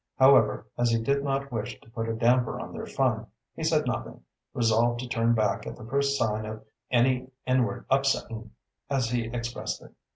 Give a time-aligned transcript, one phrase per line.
[0.17, 3.85] However, as he did not wish to put a damper on their fun, he said
[3.85, 8.49] nothing, resolved to turn back at the first sign of any "inward upsettin',"
[8.89, 9.93] as he expressed it.